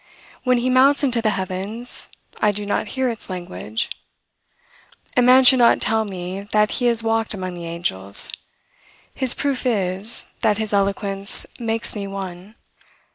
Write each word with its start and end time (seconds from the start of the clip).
When 0.43 0.57
he 0.57 0.71
mounts 0.71 1.03
into 1.03 1.21
the 1.21 1.29
heavens, 1.37 2.07
I 2.39 2.51
do 2.51 2.65
not 2.65 2.87
hear 2.97 3.07
its 3.07 3.29
language. 3.29 3.87
A 5.15 5.21
man 5.21 5.43
should 5.43 5.59
not 5.59 5.79
tell 5.79 6.05
me 6.05 6.41
that 6.41 6.71
he 6.71 6.85
has 6.87 7.03
walked 7.03 7.35
among 7.35 7.53
the 7.53 7.67
angels; 7.67 8.31
his 9.13 9.35
proof 9.35 9.63
is, 9.63 10.25
that 10.41 10.57
his 10.57 10.73
eloquence 10.73 11.45
makes 11.59 11.95
me 11.95 12.07
one. 12.07 12.55